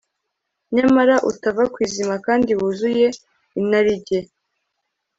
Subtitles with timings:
[0.75, 3.07] nyamara utava ku izima kandi wuzuye
[3.59, 4.19] inarijye